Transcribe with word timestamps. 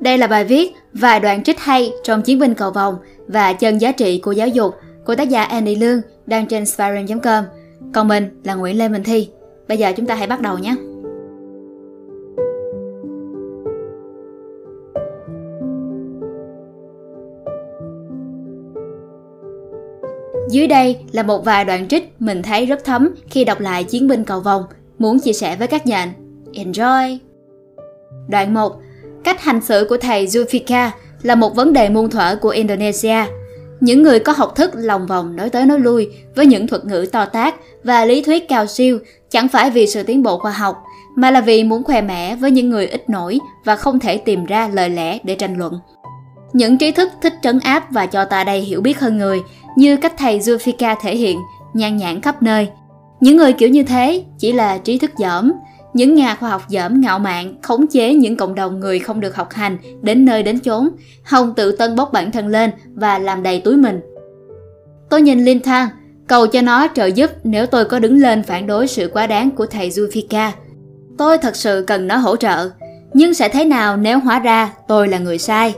Đây 0.00 0.18
là 0.18 0.26
bài 0.26 0.44
viết 0.44 0.72
vài 0.92 1.20
đoạn 1.20 1.42
trích 1.42 1.60
hay 1.60 1.92
trong 2.02 2.22
Chiến 2.22 2.38
binh 2.38 2.54
cầu 2.54 2.70
vòng 2.70 2.96
và 3.26 3.52
chân 3.52 3.78
giá 3.78 3.92
trị 3.92 4.20
của 4.24 4.32
giáo 4.32 4.48
dục 4.48 4.74
của 5.04 5.14
tác 5.14 5.28
giả 5.28 5.42
Andy 5.42 5.74
Lương 5.74 6.00
đăng 6.26 6.46
trên 6.46 6.66
spiron.com. 6.66 7.44
Còn 7.94 8.08
mình 8.08 8.40
là 8.44 8.54
Nguyễn 8.54 8.78
Lê 8.78 8.88
Minh 8.88 9.02
Thi. 9.04 9.28
Bây 9.68 9.78
giờ 9.78 9.92
chúng 9.96 10.06
ta 10.06 10.14
hãy 10.14 10.26
bắt 10.26 10.40
đầu 10.40 10.58
nhé. 10.58 10.74
Dưới 20.50 20.66
đây 20.66 20.98
là 21.12 21.22
một 21.22 21.44
vài 21.44 21.64
đoạn 21.64 21.88
trích 21.88 22.12
mình 22.18 22.42
thấy 22.42 22.66
rất 22.66 22.84
thấm 22.84 23.14
khi 23.30 23.44
đọc 23.44 23.60
lại 23.60 23.84
Chiến 23.84 24.08
binh 24.08 24.24
cầu 24.24 24.40
vòng, 24.40 24.62
muốn 24.98 25.20
chia 25.20 25.32
sẻ 25.32 25.56
với 25.56 25.68
các 25.68 25.86
nhện. 25.86 26.08
Enjoy! 26.52 27.18
Đoạn 28.28 28.54
1. 28.54 28.72
Cách 29.24 29.42
hành 29.42 29.60
xử 29.60 29.86
của 29.88 29.96
thầy 29.96 30.26
Zulfika 30.26 30.90
là 31.22 31.34
một 31.34 31.54
vấn 31.54 31.72
đề 31.72 31.88
muôn 31.88 32.10
thuở 32.10 32.36
của 32.36 32.48
Indonesia. 32.48 33.16
Những 33.80 34.02
người 34.02 34.18
có 34.18 34.32
học 34.32 34.56
thức 34.56 34.70
lòng 34.74 35.06
vòng 35.06 35.36
nói 35.36 35.50
tới 35.50 35.66
nói 35.66 35.78
lui 35.78 36.08
với 36.36 36.46
những 36.46 36.66
thuật 36.66 36.84
ngữ 36.84 37.06
to 37.12 37.24
tác 37.24 37.54
và 37.84 38.04
lý 38.04 38.22
thuyết 38.22 38.48
cao 38.48 38.66
siêu 38.66 38.98
chẳng 39.30 39.48
phải 39.48 39.70
vì 39.70 39.86
sự 39.86 40.02
tiến 40.02 40.22
bộ 40.22 40.38
khoa 40.38 40.52
học, 40.52 40.82
mà 41.16 41.30
là 41.30 41.40
vì 41.40 41.64
muốn 41.64 41.84
khoe 41.84 42.00
mẽ 42.00 42.36
với 42.36 42.50
những 42.50 42.70
người 42.70 42.86
ít 42.86 43.10
nổi 43.10 43.38
và 43.64 43.76
không 43.76 43.98
thể 43.98 44.16
tìm 44.16 44.44
ra 44.44 44.68
lời 44.72 44.90
lẽ 44.90 45.18
để 45.22 45.34
tranh 45.34 45.58
luận. 45.58 45.78
Những 46.52 46.78
trí 46.78 46.92
thức 46.92 47.08
thích 47.22 47.34
trấn 47.42 47.58
áp 47.60 47.90
và 47.90 48.06
cho 48.06 48.24
ta 48.24 48.44
đây 48.44 48.60
hiểu 48.60 48.80
biết 48.80 49.00
hơn 49.00 49.18
người, 49.18 49.40
như 49.76 49.96
cách 49.96 50.14
thầy 50.18 50.38
Zulfika 50.38 50.96
thể 51.02 51.16
hiện, 51.16 51.38
nhan 51.74 51.96
nhản 51.96 52.20
khắp 52.20 52.42
nơi. 52.42 52.68
Những 53.20 53.36
người 53.36 53.52
kiểu 53.52 53.68
như 53.68 53.82
thế 53.82 54.24
chỉ 54.38 54.52
là 54.52 54.78
trí 54.78 54.98
thức 54.98 55.10
dởm, 55.18 55.52
những 55.94 56.14
nhà 56.14 56.34
khoa 56.34 56.50
học 56.50 56.62
dởm 56.68 57.00
ngạo 57.00 57.18
mạn 57.18 57.54
khống 57.62 57.86
chế 57.86 58.14
những 58.14 58.36
cộng 58.36 58.54
đồng 58.54 58.80
người 58.80 58.98
không 58.98 59.20
được 59.20 59.36
học 59.36 59.52
hành 59.52 59.78
đến 60.02 60.24
nơi 60.24 60.42
đến 60.42 60.60
chốn, 60.60 60.88
Hồng 61.24 61.54
tự 61.56 61.72
tân 61.72 61.96
bốc 61.96 62.12
bản 62.12 62.32
thân 62.32 62.48
lên 62.48 62.70
và 62.94 63.18
làm 63.18 63.42
đầy 63.42 63.60
túi 63.60 63.76
mình. 63.76 64.00
Tôi 65.10 65.22
nhìn 65.22 65.44
Linh 65.44 65.60
Thang, 65.60 65.88
cầu 66.26 66.46
cho 66.46 66.62
nó 66.62 66.88
trợ 66.94 67.06
giúp 67.06 67.30
nếu 67.44 67.66
tôi 67.66 67.84
có 67.84 67.98
đứng 67.98 68.16
lên 68.16 68.42
phản 68.42 68.66
đối 68.66 68.88
sự 68.88 69.10
quá 69.12 69.26
đáng 69.26 69.50
của 69.50 69.66
thầy 69.66 69.90
Zulfikar. 69.90 70.50
Tôi 71.18 71.38
thật 71.38 71.56
sự 71.56 71.84
cần 71.86 72.06
nó 72.06 72.16
hỗ 72.16 72.36
trợ, 72.36 72.70
nhưng 73.14 73.34
sẽ 73.34 73.48
thế 73.48 73.64
nào 73.64 73.96
nếu 73.96 74.18
hóa 74.18 74.38
ra 74.38 74.72
tôi 74.88 75.08
là 75.08 75.18
người 75.18 75.38
sai? 75.38 75.74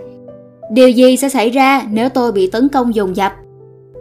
Điều 0.70 0.90
gì 0.90 1.16
sẽ 1.16 1.28
xảy 1.28 1.50
ra 1.50 1.82
nếu 1.90 2.08
tôi 2.08 2.32
bị 2.32 2.50
tấn 2.50 2.68
công 2.68 2.94
dồn 2.94 3.16
dập? 3.16 3.32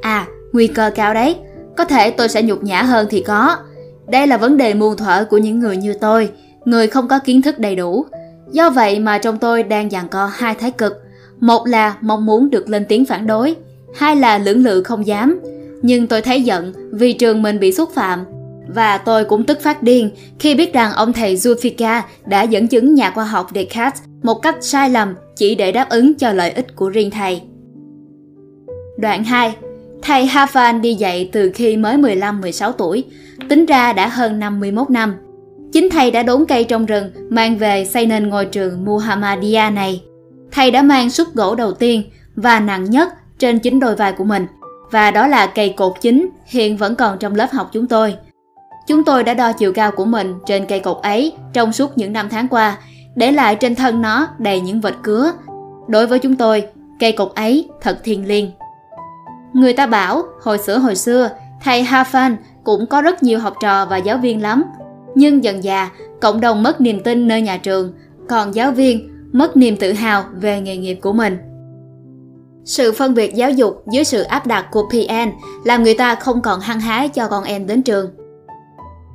À, 0.02 0.28
nguy 0.54 0.68
cơ 0.68 0.92
cao 0.96 1.14
đấy, 1.14 1.36
có 1.78 1.86
thể 1.86 2.12
tôi 2.12 2.30
sẽ 2.30 2.42
nhục 2.42 2.64
nhã 2.64 2.82
hơn 2.82 3.08
thì 3.10 3.22
có, 3.22 3.58
đây 4.08 4.28
là 4.28 4.38
vấn 4.38 4.58
đề 4.58 4.74
muôn 4.74 4.98
thuở 4.98 5.26
của 5.30 5.38
những 5.38 5.60
người 5.60 5.78
như 5.78 5.94
tôi, 5.94 6.30
người 6.66 6.88
không 6.88 7.08
có 7.08 7.20
kiến 7.20 7.42
thức 7.42 7.60
đầy 7.60 7.76
đủ. 7.76 8.06
Do 8.52 8.70
vậy 8.70 9.00
mà 9.00 9.18
trong 9.18 9.38
tôi 9.38 9.64
đang 9.64 9.90
giằng 9.90 10.08
co 10.10 10.26
hai 10.26 10.56
thái 10.56 10.72
cực. 10.72 10.94
Một 11.40 11.68
là 11.68 11.98
mong 12.02 12.26
muốn 12.26 12.50
được 12.50 12.70
lên 12.70 12.86
tiếng 12.90 13.06
phản 13.06 13.28
đối, 13.28 13.56
hai 13.96 14.16
là 14.16 14.38
lưỡng 14.38 14.64
lự 14.64 14.84
không 14.84 15.08
dám. 15.08 15.40
Nhưng 15.82 16.08
tôi 16.08 16.22
thấy 16.22 16.42
giận 16.42 16.74
vì 16.92 17.14
trường 17.14 17.42
mình 17.42 17.60
bị 17.60 17.72
xúc 17.72 17.90
phạm. 17.94 18.26
Và 18.68 18.98
tôi 18.98 19.26
cũng 19.26 19.46
tức 19.46 19.62
phát 19.62 19.84
điên 19.84 20.10
khi 20.40 20.56
biết 20.56 20.74
rằng 20.74 20.92
ông 20.94 21.14
thầy 21.14 21.36
Zulfika 21.36 22.02
đã 22.26 22.42
dẫn 22.42 22.68
chứng 22.68 22.96
nhà 22.96 23.12
khoa 23.12 23.26
học 23.26 23.48
Descartes 23.56 24.02
một 24.24 24.36
cách 24.42 24.56
sai 24.62 24.90
lầm 24.90 25.16
chỉ 25.36 25.56
để 25.56 25.72
đáp 25.72 25.90
ứng 25.90 26.14
cho 26.14 26.34
lợi 26.34 26.52
ích 26.52 26.76
của 26.76 26.90
riêng 26.90 27.12
thầy. 27.12 27.42
Đoạn 28.98 29.24
2 29.24 29.56
Thầy 30.02 30.26
Hafan 30.26 30.82
đi 30.82 30.94
dạy 30.94 31.30
từ 31.32 31.52
khi 31.56 31.78
mới 31.78 31.98
15-16 31.98 32.72
tuổi, 32.72 33.04
tính 33.50 33.66
ra 33.66 33.94
đã 33.94 34.08
hơn 34.08 34.40
51 34.40 34.90
năm. 34.90 35.16
Chính 35.74 35.90
thầy 35.90 36.12
đã 36.12 36.24
đốn 36.24 36.46
cây 36.48 36.64
trong 36.64 36.86
rừng 36.86 37.12
mang 37.30 37.58
về 37.58 37.86
xây 37.86 38.06
nên 38.06 38.30
ngôi 38.30 38.46
trường 38.46 38.86
Muhammadiyah 38.86 39.74
này. 39.74 40.04
Thầy 40.52 40.72
đã 40.72 40.82
mang 40.82 41.10
xúc 41.10 41.28
gỗ 41.34 41.56
đầu 41.56 41.72
tiên 41.72 42.04
và 42.36 42.60
nặng 42.60 42.90
nhất 42.90 43.10
trên 43.40 43.60
chính 43.60 43.80
đôi 43.80 43.96
vai 43.96 44.12
của 44.12 44.24
mình. 44.24 44.46
Và 44.92 45.12
đó 45.12 45.28
là 45.28 45.48
cây 45.48 45.70
cột 45.70 45.94
chính 46.02 46.30
hiện 46.46 46.78
vẫn 46.78 46.96
còn 46.96 47.18
trong 47.18 47.36
lớp 47.36 47.52
học 47.52 47.70
chúng 47.74 47.88
tôi. 47.88 48.16
Chúng 48.88 49.04
tôi 49.04 49.24
đã 49.24 49.34
đo 49.34 49.54
chiều 49.54 49.74
cao 49.74 49.92
của 49.92 50.06
mình 50.06 50.34
trên 50.46 50.66
cây 50.66 50.80
cột 50.80 50.98
ấy 51.04 51.34
trong 51.54 51.74
suốt 51.74 51.98
những 51.98 52.14
năm 52.14 52.28
tháng 52.30 52.48
qua, 52.48 52.78
để 53.16 53.32
lại 53.32 53.56
trên 53.56 53.76
thân 53.76 54.02
nó 54.02 54.28
đầy 54.40 54.62
những 54.62 54.82
vệt 54.82 54.94
cứa. 55.04 55.32
Đối 55.88 56.08
với 56.08 56.20
chúng 56.20 56.36
tôi, 56.36 56.68
cây 57.00 57.12
cột 57.12 57.32
ấy 57.36 57.70
thật 57.82 58.00
thiêng 58.04 58.28
liêng. 58.28 58.52
Người 59.54 59.74
ta 59.74 59.86
bảo, 59.88 60.24
hồi 60.42 60.58
xưa 60.58 60.78
hồi 60.78 60.96
xưa, 60.96 61.30
thầy 61.64 61.84
Hafan 61.84 62.36
cũng 62.64 62.86
có 62.86 63.02
rất 63.02 63.24
nhiều 63.24 63.40
học 63.40 63.54
trò 63.62 63.86
và 63.86 63.98
giáo 63.98 64.18
viên 64.18 64.42
lắm. 64.42 64.64
Nhưng 65.16 65.44
dần 65.44 65.62
dà, 65.62 65.92
cộng 66.22 66.42
đồng 66.42 66.64
mất 66.64 66.82
niềm 66.82 67.04
tin 67.04 67.28
nơi 67.28 67.42
nhà 67.42 67.58
trường, 67.58 67.94
còn 68.30 68.56
giáo 68.56 68.72
viên 68.72 69.10
mất 69.32 69.58
niềm 69.58 69.78
tự 69.78 69.94
hào 69.94 70.24
về 70.34 70.62
nghề 70.62 70.78
nghiệp 70.78 70.96
của 71.02 71.14
mình. 71.14 71.38
Sự 72.66 72.92
phân 72.92 73.14
biệt 73.14 73.36
giáo 73.36 73.52
dục 73.52 73.84
dưới 73.92 74.04
sự 74.04 74.22
áp 74.22 74.48
đặt 74.48 74.66
của 74.72 74.90
PN 74.90 75.32
làm 75.66 75.84
người 75.84 75.94
ta 75.94 76.16
không 76.16 76.42
còn 76.42 76.60
hăng 76.60 76.80
hái 76.80 77.10
cho 77.10 77.28
con 77.28 77.44
em 77.44 77.68
đến 77.68 77.84
trường. 77.84 78.10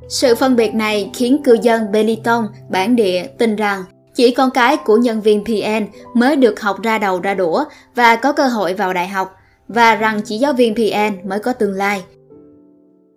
Sự 0.09 0.35
phân 0.35 0.55
biệt 0.55 0.75
này 0.75 1.11
khiến 1.13 1.43
cư 1.43 1.57
dân 1.61 1.91
Beliton, 1.91 2.47
bản 2.69 2.95
địa, 2.95 3.27
tin 3.37 3.55
rằng 3.55 3.83
chỉ 4.15 4.31
con 4.31 4.51
cái 4.51 4.77
của 4.77 4.97
nhân 4.97 5.21
viên 5.21 5.45
PN 5.45 5.87
mới 6.13 6.35
được 6.35 6.59
học 6.59 6.81
ra 6.83 6.97
đầu 6.97 7.19
ra 7.19 7.33
đũa 7.33 7.63
và 7.95 8.15
có 8.15 8.31
cơ 8.31 8.47
hội 8.47 8.73
vào 8.73 8.93
đại 8.93 9.07
học, 9.07 9.35
và 9.67 9.95
rằng 9.95 10.21
chỉ 10.25 10.37
giáo 10.37 10.53
viên 10.53 10.75
PN 10.75 11.29
mới 11.29 11.39
có 11.39 11.53
tương 11.53 11.73
lai. 11.73 12.03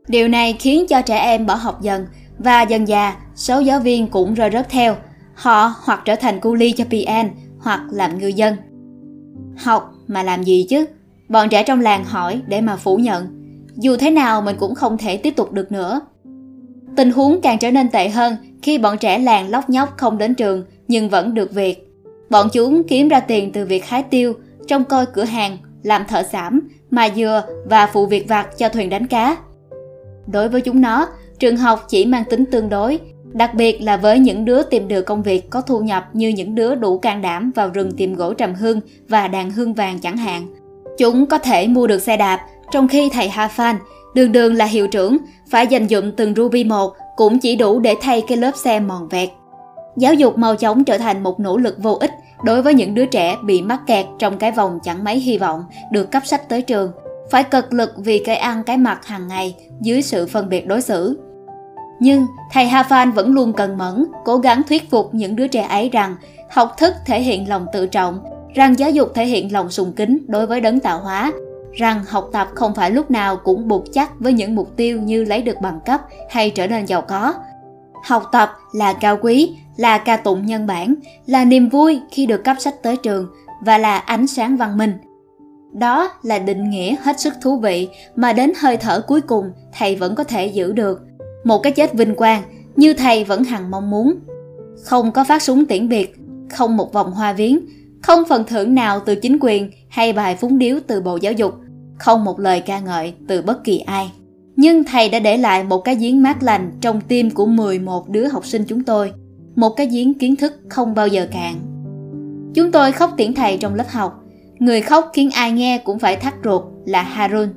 Điều 0.09 0.29
này 0.29 0.57
khiến 0.59 0.87
cho 0.89 1.03
trẻ 1.03 1.19
em 1.19 1.47
bỏ 1.47 1.55
học 1.55 1.83
dần 1.83 2.07
và 2.39 2.63
dần 2.63 2.89
già 2.89 3.17
số 3.35 3.61
giáo 3.61 3.81
viên 3.81 4.07
cũng 4.07 4.35
rơi 4.35 4.51
rớt 4.53 4.69
theo. 4.69 4.97
Họ 5.35 5.75
hoặc 5.85 6.03
trở 6.05 6.17
thành 6.17 6.41
cu 6.41 6.55
ly 6.55 6.73
cho 6.73 6.85
PN 6.85 7.29
hoặc 7.59 7.81
làm 7.91 8.19
ngư 8.19 8.27
dân. 8.27 8.57
Học 9.57 9.95
mà 10.07 10.23
làm 10.23 10.43
gì 10.43 10.67
chứ? 10.69 10.87
Bọn 11.29 11.49
trẻ 11.49 11.63
trong 11.63 11.81
làng 11.81 12.05
hỏi 12.05 12.41
để 12.47 12.61
mà 12.61 12.77
phủ 12.77 12.97
nhận. 12.97 13.27
Dù 13.75 13.97
thế 13.97 14.11
nào 14.11 14.43
mình 14.43 14.57
cũng 14.59 14.75
không 14.75 14.99
thể 14.99 15.17
tiếp 15.17 15.37
tục 15.37 15.53
được 15.53 15.73
nữa. 15.73 16.01
Tình 16.97 17.11
huống 17.11 17.41
càng 17.41 17.59
trở 17.59 17.71
nên 17.71 17.91
tệ 17.91 18.09
hơn 18.09 18.37
khi 18.63 18.79
bọn 18.79 18.99
trẻ 18.99 19.19
làng 19.19 19.51
lóc 19.51 19.71
nhóc 19.71 19.95
không 19.97 20.19
đến 20.19 20.35
trường 20.35 20.65
nhưng 20.89 21.09
vẫn 21.09 21.35
được 21.35 21.53
việc. 21.53 21.91
Bọn 22.31 22.49
chúng 22.53 22.83
kiếm 22.89 23.09
ra 23.09 23.21
tiền 23.21 23.53
từ 23.53 23.67
việc 23.67 23.85
hái 23.85 24.03
tiêu, 24.03 24.33
trông 24.67 24.85
coi 24.85 25.07
cửa 25.07 25.25
hàng 25.25 25.59
làm 25.83 26.05
thợ 26.05 26.23
giảm, 26.33 26.61
mài 26.91 27.13
dừa 27.17 27.43
và 27.65 27.87
phụ 27.87 28.07
việc 28.07 28.29
vặt 28.29 28.59
cho 28.59 28.69
thuyền 28.69 28.91
đánh 28.91 29.07
cá. 29.07 29.37
Đối 30.27 30.49
với 30.49 30.61
chúng 30.61 30.81
nó, 30.81 31.09
trường 31.39 31.57
học 31.57 31.85
chỉ 31.89 32.07
mang 32.07 32.25
tính 32.31 32.45
tương 32.51 32.69
đối, 32.69 33.01
đặc 33.33 33.55
biệt 33.55 33.83
là 33.83 33.97
với 33.97 34.19
những 34.19 34.45
đứa 34.45 34.63
tìm 34.63 34.89
được 34.89 35.03
công 35.03 35.23
việc 35.23 35.51
có 35.51 35.61
thu 35.61 35.81
nhập 35.81 36.09
như 36.13 36.29
những 36.29 36.55
đứa 36.55 36.75
đủ 36.75 36.99
can 36.99 37.23
đảm 37.23 37.51
vào 37.55 37.69
rừng 37.69 37.93
tìm 37.97 38.15
gỗ 38.15 38.35
trầm 38.35 38.55
hương 38.55 38.81
và 39.09 39.29
đàn 39.29 39.51
hương 39.51 39.75
vàng 39.75 39.99
chẳng 39.99 40.17
hạn. 40.17 40.47
Chúng 40.99 41.27
có 41.27 41.39
thể 41.39 41.67
mua 41.67 41.87
được 41.87 42.03
xe 42.03 42.17
đạp, 42.17 42.41
trong 42.73 42.89
khi 42.89 43.11
thầy 43.13 43.29
Hafan, 43.29 43.75
đường 44.15 44.33
đường 44.33 44.55
là 44.55 44.65
hiệu 44.65 44.89
trưởng, 44.89 45.17
phải 45.51 45.67
dành 45.67 45.89
dụm 45.89 46.11
từng 46.11 46.35
ruby 46.35 46.65
một 46.65 46.95
cũng 47.17 47.39
chỉ 47.39 47.57
đủ 47.57 47.81
để 47.81 47.95
thay 48.01 48.23
cái 48.29 48.39
lớp 48.39 48.53
xe 48.57 48.81
mòn 48.81 49.09
vẹt. 49.09 49.29
Giáo 49.97 50.15
dục 50.15 50.39
mau 50.39 50.57
chóng 50.57 50.85
trở 50.85 50.99
thành 50.99 51.23
một 51.23 51.41
nỗ 51.41 51.57
lực 51.57 51.77
vô 51.83 51.99
ích 52.01 52.11
đối 52.45 52.63
với 52.63 52.75
những 52.75 52.95
đứa 52.95 53.07
trẻ 53.07 53.37
bị 53.45 53.63
mắc 53.63 53.81
kẹt 53.87 54.07
trong 54.19 54.39
cái 54.39 54.53
vòng 54.53 54.79
chẳng 54.83 55.05
mấy 55.05 55.17
hy 55.17 55.39
vọng 55.39 55.65
được 55.93 56.11
cấp 56.11 56.23
sách 56.27 56.49
tới 56.49 56.63
trường, 56.63 56.93
phải 57.31 57.45
cực 57.45 57.73
lực 57.73 57.93
vì 57.97 58.19
cái 58.19 58.37
ăn 58.37 58.63
cái 58.65 58.77
mặc 58.77 59.07
hàng 59.07 59.29
ngày 59.29 59.57
dưới 59.81 60.03
sự 60.03 60.27
phân 60.27 60.49
biệt 60.49 60.67
đối 60.67 60.83
xử. 60.83 61.19
Nhưng 62.01 62.27
thầy 62.53 62.67
Hafan 62.67 63.13
vẫn 63.13 63.35
luôn 63.35 63.53
cần 63.53 63.79
mẫn, 63.79 64.07
cố 64.25 64.37
gắng 64.37 64.63
thuyết 64.69 64.91
phục 64.91 65.15
những 65.15 65.37
đứa 65.37 65.47
trẻ 65.47 65.63
ấy 65.63 65.89
rằng 65.89 66.17
học 66.51 66.75
thức 66.79 66.95
thể 67.07 67.21
hiện 67.21 67.49
lòng 67.49 67.67
tự 67.73 67.87
trọng, 67.87 68.21
rằng 68.55 68.79
giáo 68.79 68.91
dục 68.91 69.09
thể 69.15 69.27
hiện 69.27 69.53
lòng 69.53 69.71
sùng 69.71 69.93
kính 69.93 70.19
đối 70.29 70.47
với 70.47 70.61
đấng 70.61 70.81
tạo 70.81 71.01
hóa, 71.01 71.33
rằng 71.73 72.05
học 72.09 72.29
tập 72.33 72.49
không 72.55 72.75
phải 72.75 72.91
lúc 72.91 73.11
nào 73.11 73.37
cũng 73.37 73.69
buộc 73.69 73.85
chắc 73.93 74.11
với 74.19 74.33
những 74.33 74.55
mục 74.55 74.77
tiêu 74.77 75.01
như 75.01 75.25
lấy 75.25 75.43
được 75.43 75.61
bằng 75.61 75.81
cấp 75.87 76.01
hay 76.31 76.51
trở 76.51 76.67
nên 76.67 76.87
giàu 76.87 77.03
có. 77.03 77.35
Học 78.05 78.29
tập 78.33 78.53
là 78.73 78.93
cao 78.93 79.19
quý 79.23 79.57
là 79.77 79.99
ca 79.99 80.17
tụng 80.17 80.47
nhân 80.47 80.67
bản, 80.67 80.95
là 81.27 81.45
niềm 81.45 81.69
vui 81.69 82.01
khi 82.11 82.27
được 82.27 82.45
cấp 82.45 82.57
sách 82.61 82.83
tới 82.83 82.97
trường 82.97 83.27
và 83.61 83.79
là 83.79 83.99
ánh 83.99 84.27
sáng 84.27 84.57
văn 84.57 84.79
minh. 84.79 84.93
Đó 85.73 86.13
là 86.23 86.39
định 86.39 86.71
nghĩa 86.71 86.97
hết 87.03 87.21
sức 87.21 87.35
thú 87.43 87.57
vị 87.57 87.89
mà 88.17 88.33
đến 88.33 88.53
hơi 88.61 88.77
thở 88.77 89.05
cuối 89.07 89.21
cùng 89.21 89.53
thầy 89.79 89.97
vẫn 89.97 90.15
có 90.15 90.25
thể 90.25 90.47
giữ 90.47 90.73
được. 90.73 91.01
Một 91.45 91.59
cái 91.59 91.73
chết 91.73 91.95
vinh 91.95 92.15
quang 92.15 92.43
như 92.77 92.95
thầy 92.95 93.25
vẫn 93.25 93.45
hằng 93.45 93.71
mong 93.71 93.91
muốn. 93.91 94.15
Không 94.85 95.13
có 95.13 95.25
phát 95.25 95.43
súng 95.43 95.67
tiễn 95.67 95.89
biệt, 95.89 96.17
không 96.51 96.77
một 96.77 96.93
vòng 96.93 97.13
hoa 97.13 97.33
viếng, 97.33 97.61
không 98.03 98.23
phần 98.29 98.45
thưởng 98.45 98.75
nào 98.75 99.01
từ 99.01 99.15
chính 99.15 99.39
quyền 99.41 99.71
hay 99.89 100.13
bài 100.13 100.37
phúng 100.37 100.59
điếu 100.59 100.79
từ 100.87 101.01
Bộ 101.01 101.17
Giáo 101.17 101.33
dục, 101.33 101.55
không 101.99 102.25
một 102.25 102.41
lời 102.41 102.61
ca 102.61 102.81
ngợi 102.81 103.15
từ 103.29 103.43
bất 103.43 103.65
kỳ 103.65 103.79
ai. 103.79 104.13
Nhưng 104.61 104.85
thầy 104.85 105.09
đã 105.09 105.19
để 105.19 105.37
lại 105.37 105.65
một 105.65 105.79
cái 105.79 105.95
giếng 105.95 106.23
mát 106.23 106.43
lành 106.43 106.71
trong 106.81 107.01
tim 107.09 107.31
của 107.31 107.47
11 107.47 108.09
đứa 108.09 108.29
học 108.29 108.47
sinh 108.47 108.65
chúng 108.69 108.85
tôi 108.85 109.13
một 109.57 109.71
cái 109.71 109.87
giếng 109.87 110.15
kiến 110.15 110.37
thức 110.37 110.53
không 110.69 110.95
bao 110.95 111.09
giờ 111.09 111.27
cạn. 111.33 111.55
Chúng 112.55 112.73
tôi 112.73 112.93
khóc 112.93 113.11
tiễn 113.17 113.35
thầy 113.35 113.59
trong 113.59 113.75
lớp 113.75 113.89
học. 113.89 114.25
Người 114.59 114.81
khóc 114.81 115.11
khiến 115.13 115.31
ai 115.31 115.53
nghe 115.53 115.79
cũng 115.79 115.99
phải 115.99 116.17
thắt 116.17 116.35
ruột 116.45 116.63
là 116.87 117.03
Harun. 117.03 117.49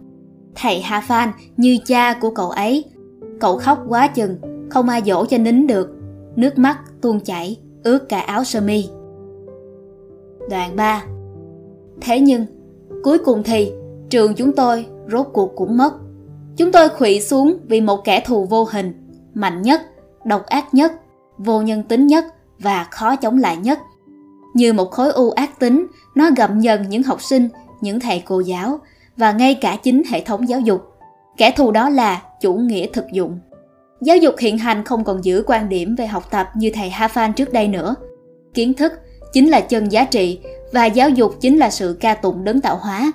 Thầy 0.56 0.84
Hafan 0.88 1.28
như 1.58 1.78
cha 1.86 2.14
của 2.14 2.30
cậu 2.30 2.50
ấy. 2.50 2.84
Cậu 3.40 3.58
khóc 3.58 3.80
quá 3.88 4.08
chừng, 4.08 4.38
không 4.70 4.90
ai 4.90 5.02
dỗ 5.06 5.26
cho 5.26 5.38
nín 5.38 5.68
được. 5.68 5.90
Nước 6.36 6.58
mắt 6.58 6.80
tuôn 7.02 7.20
chảy, 7.20 7.58
ướt 7.84 8.10
cả 8.10 8.20
áo 8.20 8.44
sơ 8.44 8.62
mi. 8.62 8.90
Đoạn 10.50 10.76
3 10.76 11.04
Thế 12.02 12.20
nhưng, 12.20 12.46
cuối 13.04 13.18
cùng 13.18 13.44
thì 13.44 13.72
trường 14.10 14.36
chúng 14.36 14.52
tôi 14.56 14.86
rốt 15.12 15.28
cuộc 15.34 15.56
cũng 15.56 15.78
mất. 15.78 15.94
Chúng 16.58 16.72
tôi 16.72 16.90
khủy 16.90 17.22
xuống 17.22 17.58
vì 17.68 17.82
một 17.82 18.04
kẻ 18.04 18.20
thù 18.20 18.46
vô 18.46 18.64
hình, 18.72 18.94
mạnh 19.34 19.62
nhất, 19.62 19.82
độc 20.26 20.46
ác 20.46 20.74
nhất, 20.74 20.94
vô 21.38 21.62
nhân 21.62 21.84
tính 21.84 22.08
nhất 22.08 22.26
và 22.60 22.88
khó 22.92 23.16
chống 23.16 23.38
lại 23.38 23.58
nhất. 23.58 23.80
Như 24.54 24.74
một 24.74 24.92
khối 24.92 25.12
u 25.12 25.32
ác 25.32 25.60
tính, 25.60 25.88
nó 26.16 26.30
gặm 26.38 26.60
nhần 26.60 26.90
những 26.90 27.04
học 27.04 27.22
sinh, 27.22 27.50
những 27.82 28.00
thầy 28.00 28.24
cô 28.26 28.40
giáo 28.40 28.80
và 29.18 29.32
ngay 29.32 29.56
cả 29.56 29.78
chính 29.84 30.04
hệ 30.10 30.22
thống 30.22 30.50
giáo 30.50 30.60
dục. 30.60 30.82
Kẻ 31.38 31.52
thù 31.52 31.72
đó 31.72 31.90
là 31.90 32.22
chủ 32.42 32.54
nghĩa 32.54 32.88
thực 32.94 33.12
dụng. 33.12 33.40
Giáo 34.02 34.18
dục 34.18 34.36
hiện 34.40 34.58
hành 34.58 34.84
không 34.84 35.04
còn 35.04 35.24
giữ 35.24 35.44
quan 35.48 35.70
điểm 35.70 35.96
về 35.96 36.08
học 36.08 36.32
tập 36.32 36.50
như 36.56 36.72
thầy 36.74 36.90
Hafan 36.90 37.34
trước 37.34 37.54
đây 37.54 37.68
nữa. 37.68 37.96
Kiến 38.54 38.74
thức 38.74 38.94
chính 39.34 39.50
là 39.50 39.62
chân 39.62 39.92
giá 39.92 40.04
trị 40.04 40.40
và 40.74 40.86
giáo 40.86 41.10
dục 41.10 41.36
chính 41.42 41.58
là 41.58 41.70
sự 41.70 41.98
ca 42.00 42.14
tụng 42.14 42.44
đấng 42.44 42.62
tạo 42.62 42.78
hóa. 42.78 43.12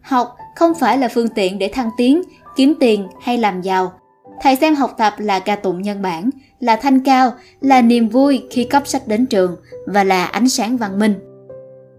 Học 0.00 0.36
không 0.56 0.74
phải 0.74 0.98
là 0.98 1.08
phương 1.08 1.28
tiện 1.28 1.58
để 1.58 1.68
thăng 1.68 1.90
tiến, 1.96 2.22
kiếm 2.58 2.74
tiền 2.80 3.08
hay 3.20 3.38
làm 3.38 3.60
giàu. 3.60 3.92
Thầy 4.40 4.56
xem 4.56 4.74
học 4.74 4.94
tập 4.98 5.14
là 5.18 5.38
ca 5.38 5.56
tụng 5.56 5.82
nhân 5.82 6.02
bản, 6.02 6.30
là 6.60 6.76
thanh 6.76 7.00
cao, 7.00 7.32
là 7.60 7.82
niềm 7.82 8.08
vui 8.08 8.42
khi 8.50 8.64
cấp 8.64 8.86
sách 8.86 9.08
đến 9.08 9.26
trường 9.26 9.56
và 9.86 10.04
là 10.04 10.24
ánh 10.24 10.48
sáng 10.48 10.76
văn 10.76 10.98
minh. 10.98 11.14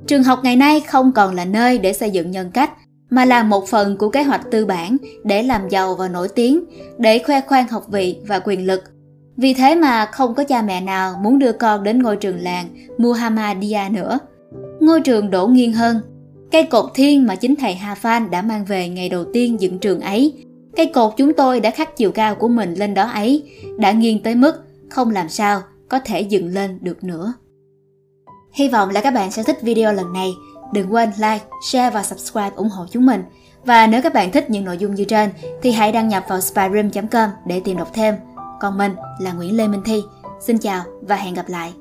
Trường 0.07 0.23
học 0.23 0.39
ngày 0.43 0.55
nay 0.55 0.79
không 0.79 1.11
còn 1.11 1.35
là 1.35 1.45
nơi 1.45 1.77
để 1.77 1.93
xây 1.93 2.11
dựng 2.11 2.31
nhân 2.31 2.51
cách, 2.51 2.71
mà 3.09 3.25
là 3.25 3.43
một 3.43 3.67
phần 3.67 3.97
của 3.97 4.09
kế 4.09 4.23
hoạch 4.23 4.51
tư 4.51 4.65
bản 4.65 4.97
để 5.23 5.43
làm 5.43 5.69
giàu 5.69 5.95
và 5.95 6.07
nổi 6.07 6.27
tiếng, 6.27 6.63
để 6.97 7.19
khoe 7.19 7.41
khoang 7.41 7.67
học 7.67 7.85
vị 7.87 8.17
và 8.27 8.39
quyền 8.39 8.67
lực. 8.67 8.83
Vì 9.37 9.53
thế 9.53 9.75
mà 9.75 10.05
không 10.05 10.35
có 10.35 10.43
cha 10.43 10.61
mẹ 10.61 10.81
nào 10.81 11.15
muốn 11.21 11.39
đưa 11.39 11.51
con 11.51 11.83
đến 11.83 12.03
ngôi 12.03 12.15
trường 12.15 12.39
làng 12.39 12.67
Muhammadiyah 12.97 13.91
nữa. 13.91 14.19
Ngôi 14.79 15.01
trường 15.01 15.31
đổ 15.31 15.47
nghiêng 15.47 15.73
hơn. 15.73 15.99
Cây 16.51 16.63
cột 16.63 16.85
thiên 16.95 17.27
mà 17.27 17.35
chính 17.35 17.55
thầy 17.55 17.73
Hà 17.73 17.95
Phan 17.95 18.31
đã 18.31 18.41
mang 18.41 18.65
về 18.65 18.89
ngày 18.89 19.09
đầu 19.09 19.25
tiên 19.33 19.61
dựng 19.61 19.79
trường 19.79 19.99
ấy. 20.01 20.45
Cây 20.79 20.91
cột 20.93 21.13
chúng 21.17 21.33
tôi 21.33 21.59
đã 21.59 21.71
khắc 21.71 21.97
chiều 21.97 22.11
cao 22.11 22.35
của 22.35 22.47
mình 22.47 22.73
lên 22.73 22.93
đó 22.93 23.03
ấy, 23.03 23.51
đã 23.77 23.91
nghiêng 23.91 24.23
tới 24.23 24.35
mức 24.35 24.55
không 24.89 25.09
làm 25.09 25.29
sao 25.29 25.61
có 25.89 25.99
thể 26.05 26.21
dựng 26.21 26.47
lên 26.47 26.77
được 26.81 27.03
nữa. 27.03 27.33
Hy 28.51 28.69
vọng 28.69 28.89
là 28.89 29.01
các 29.01 29.11
bạn 29.11 29.31
sẽ 29.31 29.43
thích 29.43 29.61
video 29.61 29.93
lần 29.93 30.13
này. 30.13 30.33
Đừng 30.73 30.93
quên 30.93 31.09
like, 31.17 31.45
share 31.71 31.89
và 31.89 32.03
subscribe 32.03 32.51
ủng 32.55 32.69
hộ 32.69 32.85
chúng 32.91 33.05
mình. 33.05 33.23
Và 33.65 33.87
nếu 33.87 34.01
các 34.01 34.13
bạn 34.13 34.31
thích 34.31 34.49
những 34.49 34.65
nội 34.65 34.77
dung 34.77 34.95
như 34.95 35.03
trên 35.03 35.29
thì 35.61 35.71
hãy 35.71 35.91
đăng 35.91 36.07
nhập 36.07 36.23
vào 36.29 36.41
spyroom.com 36.41 37.29
để 37.45 37.59
tìm 37.59 37.77
đọc 37.77 37.89
thêm. 37.93 38.15
Còn 38.59 38.77
mình 38.77 38.91
là 39.19 39.33
Nguyễn 39.33 39.57
Lê 39.57 39.67
Minh 39.67 39.83
Thi. 39.85 40.01
Xin 40.41 40.57
chào 40.57 40.83
và 41.01 41.15
hẹn 41.15 41.33
gặp 41.33 41.49
lại. 41.49 41.73